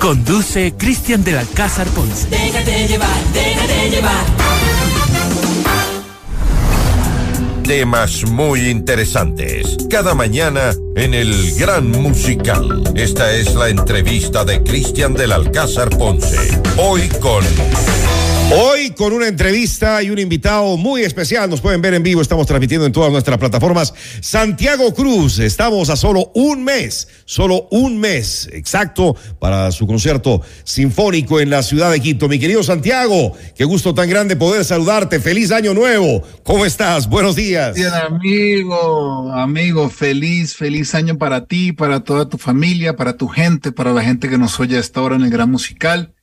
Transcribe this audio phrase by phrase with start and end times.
[0.00, 2.28] Conduce Cristian del Alcázar Ponce.
[2.30, 4.24] Déjate llevar, déjate llevar.
[7.62, 9.76] Temas muy interesantes.
[9.90, 12.84] Cada mañana en el Gran Musical.
[12.94, 16.60] Esta es la entrevista de Cristian del Alcázar Ponce.
[16.76, 17.44] Hoy con
[18.56, 21.50] Hoy con una entrevista y un invitado muy especial.
[21.50, 22.22] Nos pueden ver en vivo.
[22.22, 23.92] Estamos transmitiendo en todas nuestras plataformas.
[24.20, 25.40] Santiago Cruz.
[25.40, 31.64] Estamos a solo un mes, solo un mes exacto para su concierto sinfónico en la
[31.64, 32.28] ciudad de Quito.
[32.28, 35.18] Mi querido Santiago, qué gusto tan grande poder saludarte.
[35.18, 36.22] Feliz año nuevo.
[36.44, 37.08] ¿Cómo estás?
[37.08, 37.74] Buenos días.
[37.74, 43.72] Bien, amigo, amigo, feliz, feliz año para ti, para toda tu familia, para tu gente,
[43.72, 46.14] para la gente que nos oye a esta hora en el Gran Musical.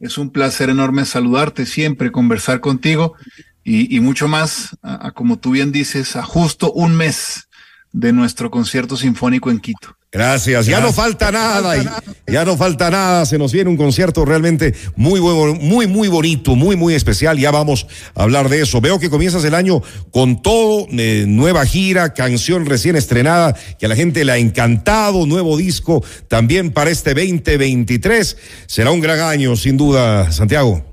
[0.00, 3.14] Es un placer enorme saludarte siempre, conversar contigo
[3.62, 7.48] y, mucho más, a, como tú bien dices, a justo un mes
[7.92, 9.96] de nuestro concierto sinfónico en Quito.
[10.12, 10.66] Gracias.
[10.66, 13.24] Ya no falta nada, ya no falta nada.
[13.26, 17.38] Se nos viene un concierto realmente muy, muy, muy, muy bonito, muy, muy especial.
[17.38, 17.86] Ya vamos
[18.16, 18.80] a hablar de eso.
[18.80, 23.88] Veo que comienzas el año con todo, eh, nueva gira, canción recién estrenada, que a
[23.88, 28.36] la gente le ha encantado, nuevo disco también para este 2023.
[28.66, 30.84] Será un gran año, sin duda, Santiago.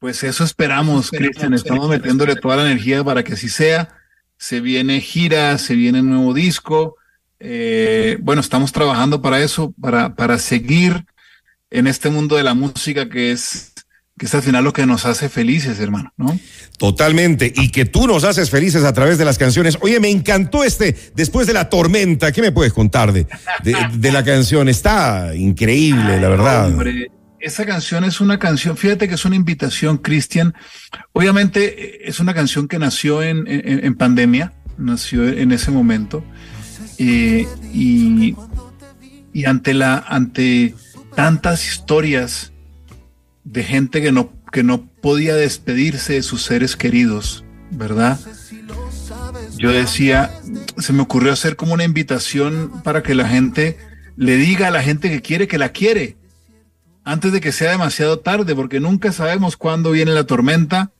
[0.00, 1.52] Pues eso esperamos, Cristian.
[1.52, 3.90] Estamos metiéndole toda la energía para que así sea.
[4.38, 6.96] Se viene gira, se viene nuevo disco.
[7.44, 11.04] Eh, bueno, estamos trabajando para eso, para, para seguir
[11.70, 13.72] en este mundo de la música que es,
[14.16, 16.38] que es al final lo que nos hace felices, hermano, ¿no?
[16.78, 17.52] Totalmente.
[17.56, 19.76] Y que tú nos haces felices a través de las canciones.
[19.80, 22.30] Oye, me encantó este, después de la tormenta.
[22.30, 23.26] ¿Qué me puedes contar de,
[23.64, 24.68] de, de la canción?
[24.68, 26.66] Está increíble, Ay, la verdad.
[26.68, 30.54] Hombre, esa canción es una canción, fíjate que es una invitación, Cristian.
[31.12, 36.24] Obviamente es una canción que nació en, en, en pandemia, nació en ese momento.
[36.98, 38.36] Y, y,
[39.46, 40.74] ante la ante
[41.14, 42.52] tantas historias
[43.44, 48.20] de gente que no que no podía despedirse de sus seres queridos, ¿verdad?
[49.56, 50.30] Yo decía,
[50.78, 53.78] se me ocurrió hacer como una invitación para que la gente
[54.16, 56.16] le diga a la gente que quiere que la quiere
[57.04, 60.92] antes de que sea demasiado tarde, porque nunca sabemos cuándo viene la tormenta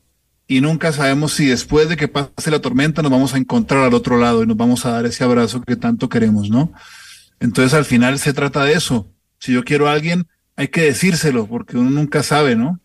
[0.57, 3.95] y nunca sabemos si después de que pase la tormenta nos vamos a encontrar al
[3.95, 6.73] otro lado y nos vamos a dar ese abrazo que tanto queremos, ¿no?
[7.41, 9.11] Entonces al final se trata de eso.
[9.39, 10.27] Si yo quiero a alguien,
[10.57, 12.79] hay que decírselo, porque uno nunca sabe, ¿no?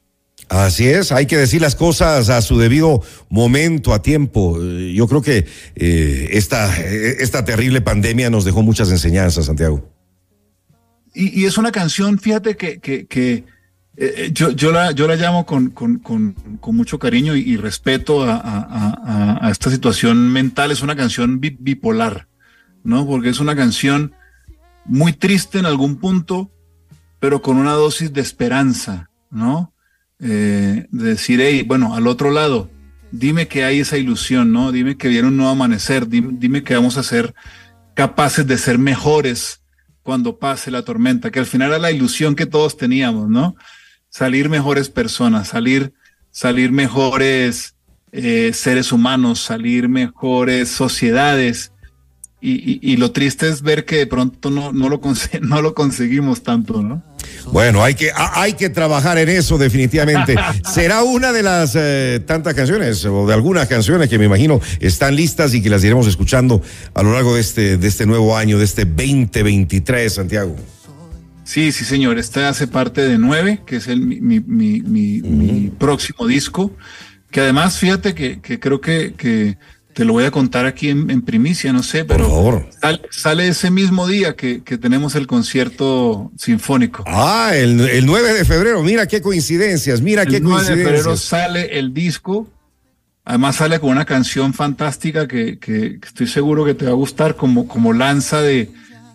[0.47, 4.57] Así es, hay que decir las cosas a su debido momento, a tiempo.
[4.61, 5.45] Yo creo que
[5.75, 9.91] eh, esta, esta terrible pandemia nos dejó muchas enseñanzas, Santiago.
[11.13, 13.43] Y, y es una canción, fíjate que, que, que
[13.99, 18.23] eh, yo, yo, la, yo la llamo con, con, con, con mucho cariño y, respeto
[18.23, 20.69] a, esta situación mental.
[20.71, 22.27] Es una canción bipolar,
[22.83, 23.07] ¿no?
[23.07, 24.13] Porque es una canción
[24.85, 26.51] muy triste en algún punto,
[27.19, 29.73] pero con una dosis de esperanza, ¿no?
[30.19, 32.69] Eh, de decir, hey, bueno, al otro lado,
[33.11, 34.71] dime que hay esa ilusión, ¿no?
[34.71, 37.33] Dime que viene un nuevo amanecer, dime, dime que vamos a ser
[37.95, 39.63] capaces de ser mejores
[40.03, 43.55] cuando pase la tormenta, que al final era la ilusión que todos teníamos, ¿no?
[44.17, 45.93] Salir mejores personas, salir,
[46.31, 47.75] salir mejores
[48.11, 51.71] eh, seres humanos, salir mejores sociedades.
[52.41, 55.01] Y, y, y, lo triste es ver que de pronto no, no, lo,
[55.41, 57.03] no lo conseguimos tanto, ¿no?
[57.51, 60.35] Bueno, hay que, hay que trabajar en eso definitivamente.
[60.63, 65.15] Será una de las eh, tantas canciones o de algunas canciones que me imagino están
[65.15, 66.61] listas y que las iremos escuchando
[66.95, 70.55] a lo largo de este, de este nuevo año, de este 2023, Santiago.
[71.47, 72.19] Sí, sí, señor.
[72.19, 76.75] Este hace parte de Nueve, que es el, mi, mi, mi, próximo disco.
[77.31, 79.57] Que además, fíjate que, que creo que, que,
[79.93, 82.69] te lo voy a contar aquí en, en primicia, no sé, pero Por favor.
[82.81, 87.05] Sale, sale, ese mismo día que, que, tenemos el concierto sinfónico.
[87.07, 88.83] Ah, el, el 9 de febrero.
[88.83, 90.85] Mira qué coincidencias, mira el qué 9 coincidencias.
[90.85, 92.49] de febrero sale el disco.
[93.23, 97.37] Además sale con una canción fantástica que, que estoy seguro que te va a gustar
[97.37, 98.69] como, como lanza de,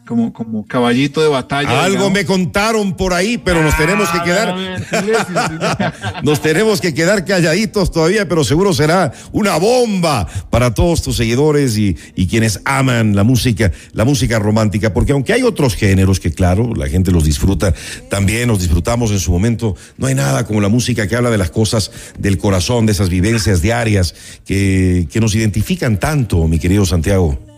[0.06, 1.84] como, como caballito de batalla.
[1.84, 2.12] Algo digamos.
[2.12, 4.54] me contaron por ahí, pero nos tenemos que quedar.
[6.24, 11.76] nos tenemos que quedar calladitos todavía, pero seguro será una bomba para todos tus seguidores
[11.76, 16.32] y, y, quienes aman la música, la música romántica, porque aunque hay otros géneros que
[16.32, 17.72] claro, la gente los disfruta,
[18.08, 21.38] también los disfrutamos en su momento, no hay nada como la música que habla de
[21.38, 24.14] las cosas del corazón, de esas vivencias diarias
[24.44, 27.51] que, que nos identifican tanto, mi querido Santiago.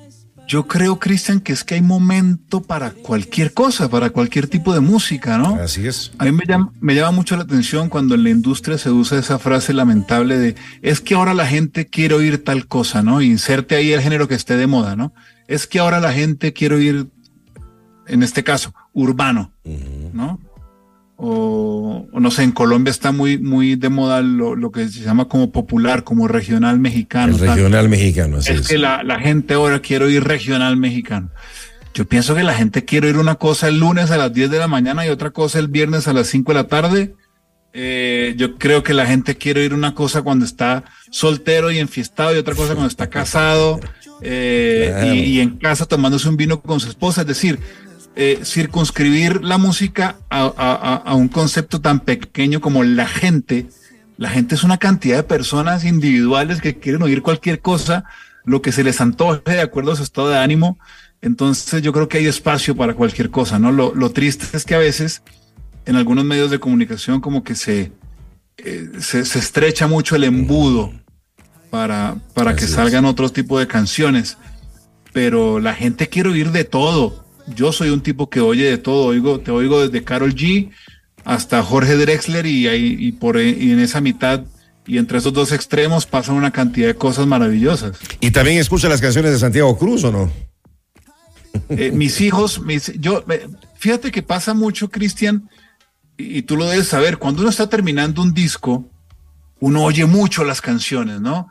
[0.47, 4.81] Yo creo, Cristian, que es que hay momento para cualquier cosa, para cualquier tipo de
[4.81, 5.55] música, ¿no?
[5.57, 6.13] Así es.
[6.19, 9.19] A mí me llama, me llama mucho la atención cuando en la industria se usa
[9.19, 13.23] esa frase lamentable de es que ahora la gente quiere oír tal cosa, ¿no?
[13.23, 15.15] Inserte ahí el género que esté de moda, ¿no?
[15.49, 17.07] Es que ahora la gente quiere oír
[18.07, 19.53] en este caso, urbano,
[20.13, 20.39] ¿no?
[21.17, 25.53] O, no sé, en Colombia está muy, muy de moda lo, que se llama como
[25.53, 27.37] popular, como regional mexicano.
[27.39, 28.61] regional mexicano, así es.
[28.63, 31.31] Es que la, la gente ahora quiere oír regional mexicano.
[31.95, 34.59] Yo pienso que la gente quiere oír una cosa el lunes a las 10 de
[34.59, 37.15] la mañana y otra cosa el viernes a las 5 de la tarde.
[37.73, 42.35] Eh, yo creo que la gente quiere oír una cosa cuando está soltero y enfiestado
[42.35, 43.81] y otra cosa cuando está casado
[44.23, 47.23] eh, y, en casa tomándose un vino con su esposa.
[47.23, 47.61] Es decir,
[48.17, 53.67] eh, circunscribir la música a, a, un concepto tan pequeño como la gente.
[54.17, 58.05] La gente es una cantidad de personas individuales que quieren oír cualquier cosa,
[58.45, 60.79] lo que se les antoje de acuerdo a su estado de ánimo.
[61.23, 63.73] Entonces yo creo que hay espacio para cualquier cosa, ¿no?
[63.73, 65.23] Lo, triste es que a veces
[65.85, 67.91] en algunos medios de comunicación como que se,
[68.59, 70.93] eh, se, estrecha mucho el embudo
[71.71, 74.39] para, para que salgan otros tipos de canciones,
[75.13, 77.24] pero la gente quiere oír de todo.
[77.47, 80.71] Yo soy un tipo que oye de todo, oigo, te oigo desde Carol G
[81.25, 84.45] hasta Jorge Drexler y, ahí, y, por, y en esa mitad
[84.87, 87.97] y entre esos dos extremos pasan una cantidad de cosas maravillosas.
[88.21, 90.31] ¿Y también escucha las canciones de Santiago Cruz o no?
[91.71, 93.25] Eh, mis hijos, mis, yo,
[93.77, 95.49] fíjate que pasa mucho, Cristian,
[96.17, 98.89] y, tú lo debes saber, cuando uno está terminando un disco,
[99.61, 101.51] uno oye mucho las canciones, ¿no?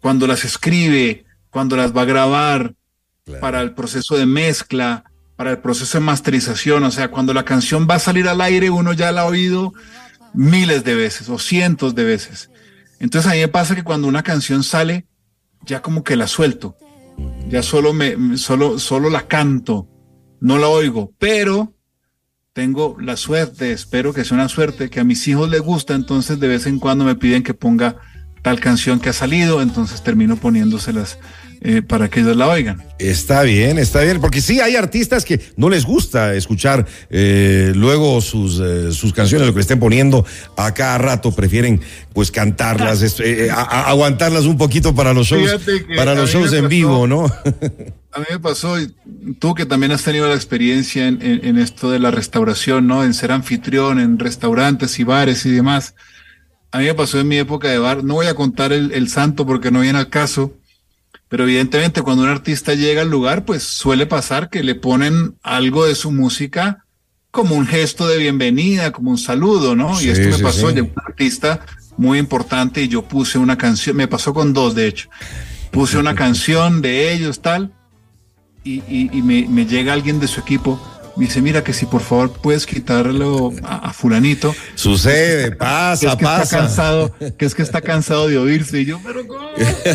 [0.00, 2.74] Cuando las escribe, cuando las va a grabar,
[3.40, 5.04] para el proceso de mezcla,
[5.44, 8.70] para el proceso de masterización, o sea, cuando la canción va a salir al aire,
[8.70, 9.74] uno ya la ha oído
[10.32, 12.48] miles de veces o cientos de veces.
[12.98, 15.06] Entonces a mí me pasa que cuando una canción sale,
[15.66, 16.78] ya como que la suelto
[17.50, 19.86] ya solo me, solo, solo la canto,
[20.40, 21.74] no la oigo, pero
[22.54, 26.40] tengo la suerte, espero que sea una suerte, que a mis hijos les gusta, entonces
[26.40, 27.96] de vez en cuando me piden que ponga
[28.40, 31.18] tal canción que ha salido, entonces termino poniéndoselas
[31.66, 32.82] eh, para que ellos la oigan.
[32.98, 38.20] Está bien, está bien, porque sí hay artistas que no les gusta escuchar eh, luego
[38.20, 40.26] sus, eh, sus canciones, lo que estén poniendo
[40.58, 41.80] a cada rato, prefieren
[42.12, 43.02] pues cantarlas,
[43.50, 45.58] aguantarlas un poquito para los shows,
[45.96, 47.24] para los shows en vivo, ¿no?
[48.12, 48.76] a mí me pasó,
[49.38, 53.04] tú que también has tenido la experiencia en, esto de la restauración, ¿no?
[53.04, 55.94] En ser anfitrión, en restaurantes y bares y demás.
[56.72, 59.08] A mí me pasó en mi época de bar, no voy a contar el, el
[59.08, 60.58] santo porque no viene al caso,
[61.34, 65.84] pero evidentemente cuando un artista llega al lugar, pues suele pasar que le ponen algo
[65.84, 66.84] de su música
[67.32, 70.00] como un gesto de bienvenida, como un saludo, ¿no?
[70.00, 71.66] y esto me pasó, llegó un artista
[71.96, 75.08] muy importante y yo puse una canción, me pasó con dos de hecho,
[75.72, 77.72] puse una canción de ellos tal,
[78.62, 80.80] y, y, me, me llega alguien de su equipo
[81.16, 84.54] me dice, mira que si por favor puedes quitarlo a, fulanito.
[84.74, 86.42] Sucede, pasa, que pasa.
[86.42, 88.80] Está cansado, que es que está cansado de oírse.
[88.80, 89.40] Y yo, pero ¿cómo?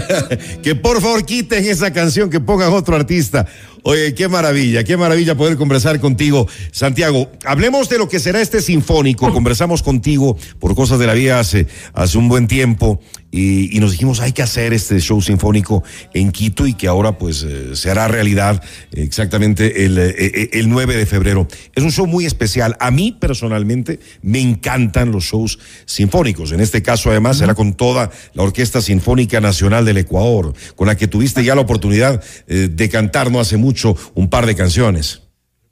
[0.63, 3.45] que por favor quiten esa canción, que pongan otro artista.
[3.83, 6.48] Oye, qué maravilla, qué maravilla poder conversar contigo.
[6.71, 9.31] Santiago, hablemos de lo que será este sinfónico.
[9.31, 13.00] Conversamos contigo por cosas de la vida hace, hace un buen tiempo
[13.31, 15.83] y, nos dijimos hay que hacer este show sinfónico
[16.13, 18.61] en Quito y que ahora pues eh, se hará realidad
[18.91, 21.47] exactamente el, eh, eh, el 9 de febrero.
[21.75, 22.75] Es un show muy especial.
[22.81, 26.51] A mí personalmente me encantan los shows sinfónicos.
[26.51, 30.97] En este caso además será con toda la Orquesta Sinfónica Nacional del Ecuador, con la
[30.97, 35.21] que tuviste ya la oportunidad de cantar no hace mucho mucho un par de canciones.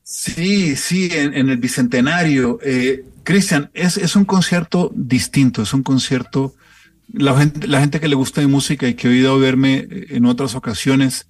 [0.03, 2.59] Sí, sí, en, el Bicentenario.
[2.63, 6.53] Eh, Cristian, es, es un concierto distinto, es un concierto,
[7.13, 10.25] la gente, la gente que le gusta mi música y que ha oído verme en
[10.25, 11.27] otras ocasiones,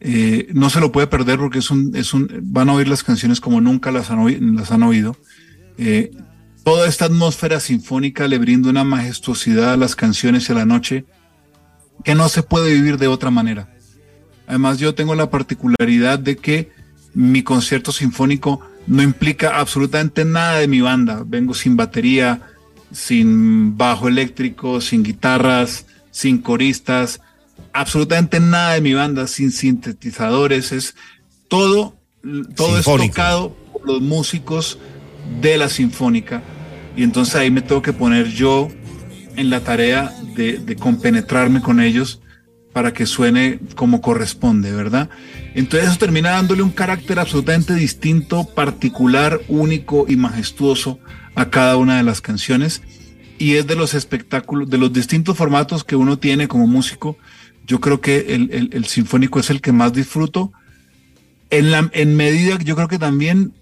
[0.00, 3.02] eh, no se lo puede perder porque es un, es un, van a oír las
[3.02, 5.16] canciones como nunca las han, las han oído.
[5.78, 6.10] Eh,
[6.64, 11.06] toda esta atmósfera sinfónica le brinda una majestuosidad a las canciones y a la noche
[12.04, 13.68] que no se puede vivir de otra manera.
[14.46, 16.70] Además, yo tengo la particularidad de que
[17.14, 21.24] mi concierto sinfónico no implica absolutamente nada de mi banda.
[21.26, 22.42] Vengo sin batería,
[22.92, 27.20] sin bajo eléctrico, sin guitarras, sin coristas,
[27.72, 30.72] absolutamente nada de mi banda, sin sintetizadores.
[30.72, 30.94] Es
[31.48, 31.96] todo,
[32.56, 34.78] todo es tocado por los músicos
[35.40, 36.42] de la sinfónica.
[36.96, 38.68] Y entonces ahí me tengo que poner yo
[39.36, 42.20] en la tarea de, de compenetrarme con ellos
[42.76, 45.08] para que suene como corresponde, ¿verdad?
[45.54, 50.98] Entonces eso termina dándole un carácter absolutamente distinto, particular, único y majestuoso
[51.34, 52.82] a cada una de las canciones.
[53.38, 57.16] Y es de los espectáculos, de los distintos formatos que uno tiene como músico,
[57.66, 60.52] yo creo que el, sinfónico es el que más disfruto.
[61.48, 63.54] En, la, en medida, yo creo que también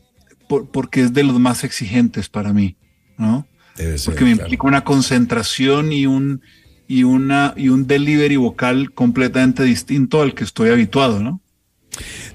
[0.49, 2.75] porque es de los más exigentes para mí,
[3.17, 3.47] ¿no?
[4.05, 6.43] porque me implica una concentración y un,
[6.87, 11.41] y, una, y un delivery vocal completamente distinto al que estoy habituado, ¿no?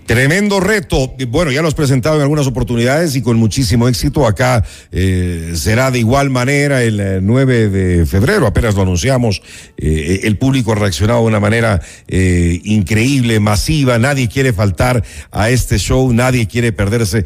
[0.09, 1.13] Tremendo reto.
[1.27, 4.25] Bueno, ya lo has presentado en algunas oportunidades y con muchísimo éxito.
[4.25, 8.47] Acá eh, será de igual manera el 9 eh, de febrero.
[8.47, 9.43] Apenas lo anunciamos.
[9.77, 13.99] Eh, el público ha reaccionado de una manera increíble, masiva.
[13.99, 16.11] Nadie quiere faltar a este show.
[16.11, 17.23] Nadie quiere perderse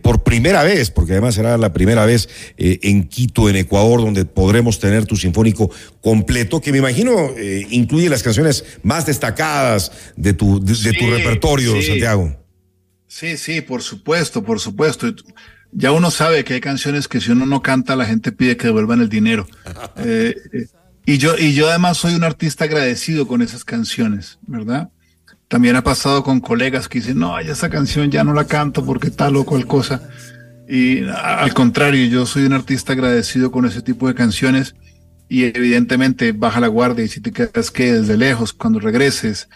[0.00, 4.78] por primera vez, porque además será la primera vez en Quito, en Ecuador, donde podremos
[4.78, 5.70] tener tu sinfónico
[6.00, 7.28] completo, que me imagino
[7.70, 12.36] incluye las canciones más destacadas de tu, de, tu repertorio, Santiago.
[13.06, 15.06] Sí, sí, por supuesto, por supuesto.
[15.70, 18.66] Ya uno sabe que hay canciones que si uno no canta, la gente pide que
[18.66, 19.46] devuelvan el dinero.
[19.96, 20.66] Eh, eh,
[21.04, 24.90] y yo, y yo además soy un artista agradecido con esas canciones, ¿verdad?
[25.48, 28.84] También ha pasado con colegas que dicen, no, ya esa canción ya no la canto
[28.84, 30.08] porque tal o cual cosa.
[30.68, 34.74] Y al contrario, yo soy un artista agradecido con ese tipo de canciones
[35.28, 39.48] y evidentemente baja la guardia y si te quedas que desde lejos, cuando regreses,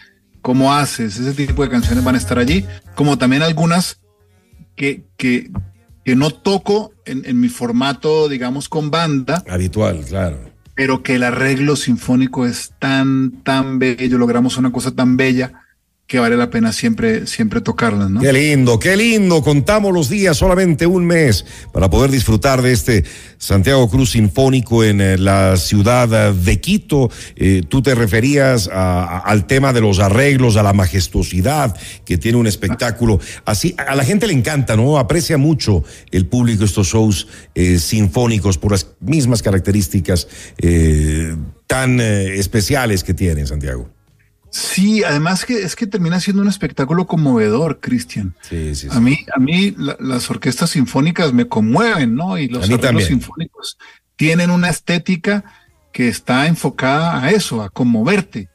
[0.46, 4.00] cómo haces, ese tipo de canciones van a estar allí, como también algunas
[4.76, 5.50] que, que,
[6.04, 9.42] que no toco en, en, mi formato, digamos, con banda.
[9.50, 10.38] Habitual, claro.
[10.76, 15.65] Pero que el arreglo sinfónico es tan, tan bello, logramos una cosa tan bella
[16.06, 18.20] que vale la pena siempre, siempre tocarlas, ¿no?
[18.20, 19.42] Qué lindo, qué lindo.
[19.42, 23.04] Contamos los días, solamente un mes, para poder disfrutar de este
[23.38, 27.10] Santiago Cruz Sinfónico en eh, la ciudad de Quito.
[27.34, 32.46] Eh, tú te referías al tema de los arreglos, a la majestuosidad que tiene un
[32.46, 33.18] espectáculo.
[33.44, 34.98] Así, a la gente le encanta, ¿no?
[34.98, 35.82] Aprecia mucho
[36.12, 40.28] el público estos shows eh, sinfónicos por las mismas características
[41.66, 43.95] tan especiales que tiene Santiago.
[44.56, 48.34] Sí, además que es que termina siendo un espectáculo conmovedor, Cristian.
[48.40, 52.38] Sí, sí, A mí, a mí las orquestas sinfónicas me conmueven, ¿no?
[52.38, 53.76] Y los arreglos sinfónicos
[54.16, 55.44] tienen una estética
[55.92, 58.48] que está enfocada a eso, a conmoverte.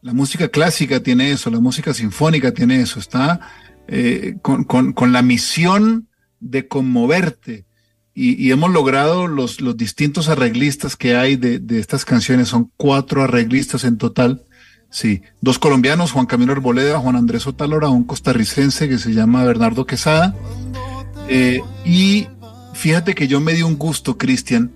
[0.00, 3.40] La música clásica tiene eso, la música sinfónica tiene eso, está
[3.88, 6.08] eh, con, con, con, la misión
[6.40, 7.66] de conmoverte.
[8.14, 12.72] Y, y hemos logrado los, los, distintos arreglistas que hay de, de estas canciones, son
[12.78, 14.46] cuatro arreglistas en total
[14.92, 19.86] Sí, dos colombianos, Juan Camilo Arboleda, Juan Andrés Otalora, un costarricense que se llama Bernardo
[19.86, 20.36] Quesada.
[21.28, 22.26] Eh, y
[22.74, 24.70] fíjate que yo me di un gusto, Cristian.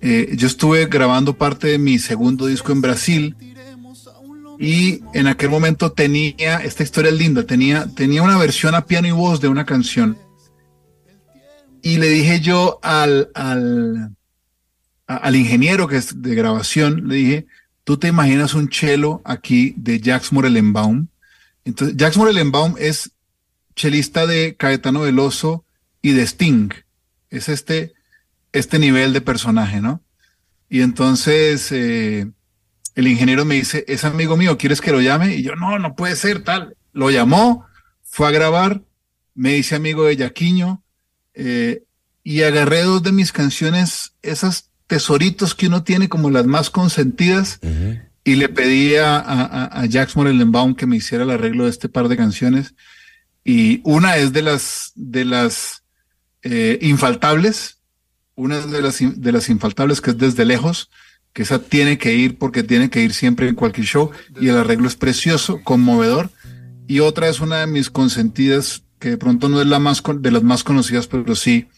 [0.00, 3.36] Eh, yo estuve grabando parte de mi segundo disco en Brasil
[4.58, 9.08] y en aquel momento tenía, esta historia es linda, tenía, tenía una versión a piano
[9.08, 10.16] y voz de una canción.
[11.82, 14.16] Y le dije yo al, al,
[15.06, 17.46] al ingeniero que es de grabación, le dije,
[17.90, 21.08] tú te imaginas un cello aquí de Jax Morellenbaum.
[21.64, 23.10] Entonces, Jax Morellenbaum es
[23.74, 25.64] chelista de Caetano Veloso
[26.00, 26.68] y de Sting.
[27.30, 27.92] Es este,
[28.52, 30.04] este nivel de personaje, ¿no?
[30.68, 32.30] Y entonces eh,
[32.94, 35.34] el ingeniero me dice, es amigo mío, ¿quieres que lo llame?
[35.34, 36.76] Y yo, no, no puede ser tal.
[36.92, 37.66] Lo llamó,
[38.04, 38.84] fue a grabar,
[39.34, 40.84] me dice amigo de Yaquiño,
[41.34, 41.82] eh,
[42.22, 47.60] y agarré dos de mis canciones, esas tesoritos que uno tiene como las más consentidas
[48.24, 51.88] y le pedí a, a, a Jax Morellenbaum que me hiciera el arreglo de este
[51.88, 52.74] par de canciones
[53.44, 55.84] y una es de las de las
[56.42, 57.78] eh, infaltables
[58.34, 60.90] una es de las de las infaltables que es desde lejos
[61.32, 64.56] que esa tiene que ir porque tiene que ir siempre en cualquier show y el
[64.56, 66.30] arreglo es precioso conmovedor
[66.88, 70.30] y otra es una de mis consentidas que de pronto no es la más de
[70.32, 71.68] las más conocidas pero sí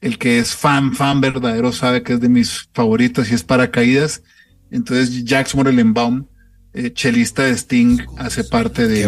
[0.00, 4.22] el que es fan, fan verdadero sabe que es de mis favoritas y es Paracaídas.
[4.70, 6.26] Entonces Jax Morellenbaum,
[6.74, 9.06] eh, chelista de Sting, hace parte de,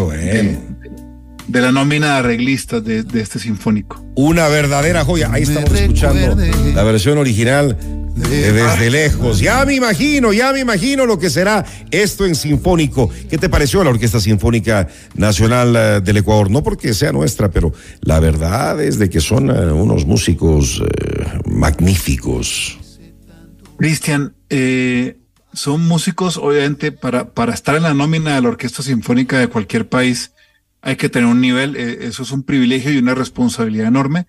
[1.49, 4.05] de, la nómina de arreglistas de, de, este sinfónico.
[4.15, 5.31] Una verdadera joya.
[5.33, 6.37] Ahí estamos escuchando
[6.75, 7.77] la versión original
[8.19, 9.41] desde lejos.
[9.41, 13.11] Ya me imagino, ya me imagino lo que será esto en Sinfónico.
[13.29, 16.51] ¿Qué te pareció la Orquesta Sinfónica Nacional eh, del Ecuador?
[16.51, 21.41] No porque sea nuestra, pero la verdad es de que son eh, unos músicos eh,
[21.47, 22.79] magníficos.
[23.79, 24.35] Cristian,
[25.53, 29.89] son músicos, obviamente, para, para estar en la nómina de la Orquesta Sinfónica de cualquier
[29.89, 30.33] país,
[30.83, 34.27] hay que tener un nivel, eso es un privilegio y una responsabilidad enorme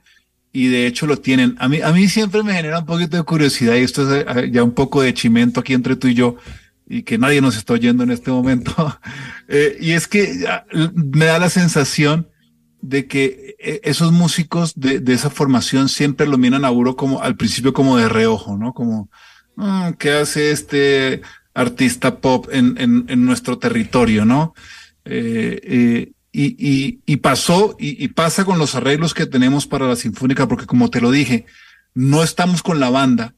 [0.52, 1.56] y de hecho lo tienen.
[1.60, 4.50] A mí, a mí siempre me genera un poquito de curiosidad y esto es eh,
[4.52, 6.36] ya un poco de chimento aquí entre tú y yo
[6.88, 9.00] y que nadie nos está oyendo en este momento.
[9.48, 10.46] eh, y es que
[10.94, 12.28] me da la sensación
[12.82, 17.22] de que eh, esos músicos de, de, esa formación siempre lo miran a uno como
[17.22, 18.74] al principio como de reojo, ¿no?
[18.74, 19.10] Como,
[19.56, 21.22] mm, ¿qué hace este
[21.54, 24.54] artista pop en, en, nuestro territorio, ¿no?
[25.06, 30.48] Eh, eh y, y, pasó y, pasa con los arreglos que tenemos para la Sinfónica,
[30.48, 31.46] porque como te lo dije,
[31.96, 33.34] no estamos con la banda.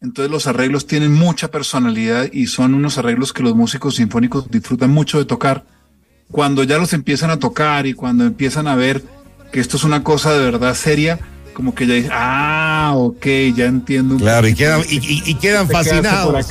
[0.00, 4.90] Entonces los arreglos tienen mucha personalidad y son unos arreglos que los músicos sinfónicos disfrutan
[4.90, 5.64] mucho de tocar.
[6.30, 9.02] cuando ya los empiezan a tocar y cuando empiezan a ver
[9.52, 11.20] que esto es una cosa de verdad seria,
[11.52, 14.16] como que ya dicen, ah, ok, ya entiendo.
[14.16, 16.46] Claro, y quedan, y, y quedan fascinados.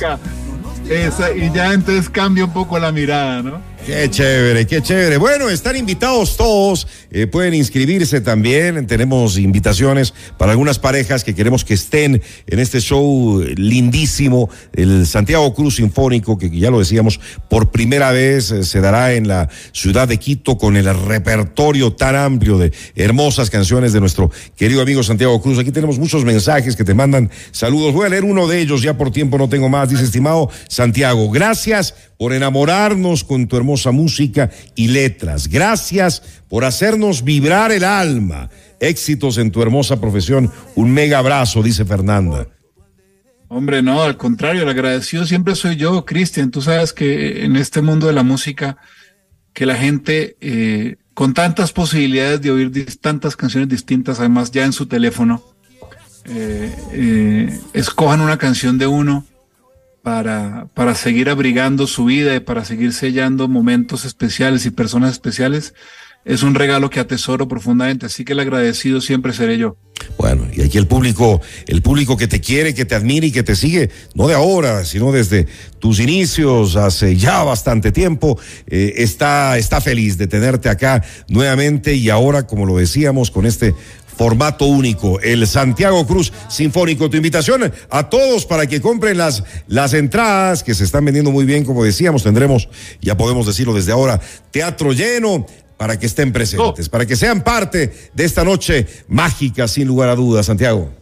[0.88, 3.71] Esa, y ya entonces cambia un poco la mirada, ¿no?
[3.84, 5.16] Qué chévere, qué chévere.
[5.16, 8.86] Bueno, están invitados todos, eh, pueden inscribirse también.
[8.86, 15.52] Tenemos invitaciones para algunas parejas que queremos que estén en este show lindísimo, el Santiago
[15.52, 17.18] Cruz Sinfónico, que ya lo decíamos,
[17.50, 22.14] por primera vez eh, se dará en la ciudad de Quito con el repertorio tan
[22.14, 25.58] amplio de hermosas canciones de nuestro querido amigo Santiago Cruz.
[25.58, 27.92] Aquí tenemos muchos mensajes que te mandan saludos.
[27.94, 29.90] Voy a leer uno de ellos, ya por tiempo no tengo más.
[29.90, 35.48] Dice, estimado Santiago, gracias por enamorarnos con tu hermosa música y letras.
[35.48, 38.48] Gracias por hacernos vibrar el alma.
[38.78, 40.48] Éxitos en tu hermosa profesión.
[40.76, 42.46] Un mega abrazo, dice Fernanda.
[43.48, 46.52] Hombre, no, al contrario, el agradecido siempre soy yo, Cristian.
[46.52, 48.76] Tú sabes que en este mundo de la música,
[49.52, 54.72] que la gente eh, con tantas posibilidades de oír tantas canciones distintas, además ya en
[54.72, 55.42] su teléfono,
[56.26, 59.26] eh, eh, escojan una canción de uno
[60.02, 65.74] para, para seguir abrigando su vida y para seguir sellando momentos especiales y personas especiales,
[66.24, 69.76] es un regalo que atesoro profundamente, así que el agradecido siempre seré yo.
[70.18, 73.42] Bueno, y aquí el público, el público que te quiere, que te admira y que
[73.42, 75.46] te sigue, no de ahora, sino desde
[75.78, 82.10] tus inicios, hace ya bastante tiempo, eh, está, está feliz de tenerte acá nuevamente y
[82.10, 83.74] ahora, como lo decíamos, con este
[84.16, 87.10] formato único, el Santiago Cruz Sinfónico.
[87.10, 91.44] Tu invitación a todos para que compren las, las entradas que se están vendiendo muy
[91.44, 92.68] bien, como decíamos, tendremos,
[93.00, 97.92] ya podemos decirlo desde ahora, teatro lleno para que estén presentes, para que sean parte
[98.14, 100.94] de esta noche mágica, sin lugar a dudas, Santiago.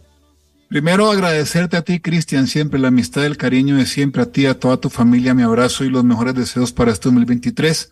[0.69, 4.57] Primero agradecerte a ti, Cristian, siempre la amistad, el cariño de siempre, a ti, a
[4.57, 7.91] toda tu familia, mi abrazo y los mejores deseos para este 2023.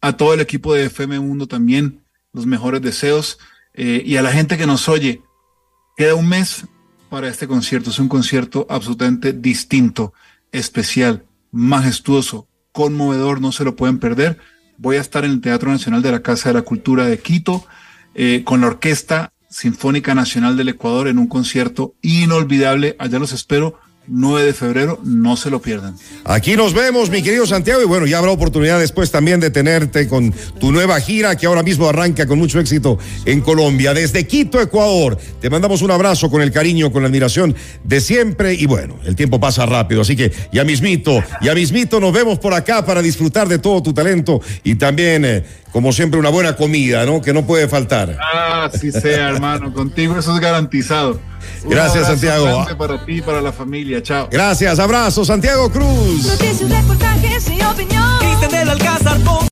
[0.00, 2.00] A todo el equipo de FM Mundo también,
[2.32, 3.38] los mejores deseos.
[3.74, 5.22] Eh, y a la gente que nos oye,
[5.96, 6.66] queda un mes
[7.08, 7.90] para este concierto.
[7.90, 10.12] Es un concierto absolutamente distinto,
[10.52, 14.38] especial, majestuoso, conmovedor, no se lo pueden perder.
[14.78, 17.64] Voy a estar en el Teatro Nacional de la Casa de la Cultura de Quito
[18.14, 22.96] eh, con la Orquesta Sinfónica Nacional del Ecuador en un concierto inolvidable.
[22.98, 25.96] Allá los espero 9 de febrero, no se lo pierdan.
[26.24, 30.06] Aquí nos vemos, mi querido Santiago, y bueno, ya habrá oportunidad después también de tenerte
[30.08, 34.60] con tu nueva gira que ahora mismo arranca con mucho éxito en Colombia, desde Quito,
[34.60, 35.18] Ecuador.
[35.40, 39.16] Te mandamos un abrazo con el cariño, con la admiración de siempre, y bueno, el
[39.16, 43.48] tiempo pasa rápido, así que ya mismito, ya mismito nos vemos por acá para disfrutar
[43.48, 45.24] de todo tu talento y también...
[45.24, 47.20] Eh, como siempre, una buena comida, ¿no?
[47.20, 48.16] Que no puede faltar.
[48.22, 49.74] Ah, sí sea, hermano.
[49.74, 51.18] Contigo eso es garantizado.
[51.64, 52.66] Gracias, Santiago.
[52.76, 54.02] Para ti y para la familia.
[54.02, 54.28] Chao.
[54.30, 54.78] Gracias.
[54.78, 56.26] Abrazo, Santiago Cruz.
[56.26, 58.18] Noticias, reportajes y opinión.
[58.20, 59.20] Cristian del Alcázar.